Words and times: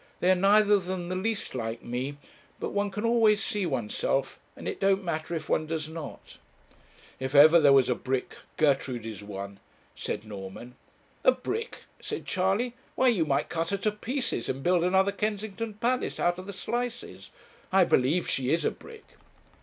they 0.19 0.31
are 0.31 0.35
neither 0.35 0.73
of 0.73 0.85
them 0.85 1.09
the 1.09 1.15
least 1.15 1.53
like 1.53 1.83
me. 1.83 2.17
But 2.59 2.71
one 2.71 2.89
can 2.89 3.05
always 3.05 3.39
see 3.39 3.67
oneself, 3.67 4.39
and 4.55 4.67
it 4.67 4.79
don't 4.79 5.03
matter 5.03 5.35
if 5.35 5.47
one 5.47 5.67
does 5.67 5.87
not.' 5.87 6.39
'If 7.19 7.35
ever 7.35 7.59
there 7.59 7.71
was 7.71 7.87
a 7.87 7.93
brick, 7.93 8.37
Gertrude 8.57 9.05
is 9.05 9.23
one,' 9.23 9.59
said 9.95 10.25
Norman. 10.25 10.73
'A 11.23 11.33
brick!' 11.33 11.83
said 11.99 12.25
Charley 12.25 12.73
'why 12.95 13.09
you 13.09 13.27
might 13.27 13.47
cut 13.47 13.69
her 13.69 13.77
to 13.77 13.91
pieces, 13.91 14.49
and 14.49 14.63
build 14.63 14.83
another 14.83 15.11
Kensington 15.11 15.75
palace 15.75 16.19
out 16.19 16.39
of 16.39 16.47
the 16.47 16.51
slices. 16.51 17.29
I 17.71 17.83
believe 17.83 18.27
she 18.27 18.51
is 18.51 18.65
a 18.65 18.71
brick.' 18.71 19.17